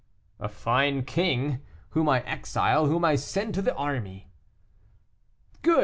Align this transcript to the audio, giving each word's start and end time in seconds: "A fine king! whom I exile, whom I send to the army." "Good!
"A 0.39 0.49
fine 0.49 1.05
king! 1.05 1.59
whom 1.89 2.09
I 2.09 2.21
exile, 2.23 2.87
whom 2.87 3.05
I 3.05 3.15
send 3.15 3.53
to 3.53 3.61
the 3.61 3.75
army." 3.75 4.31
"Good! 5.61 5.79